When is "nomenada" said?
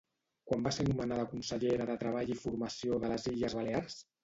0.87-1.25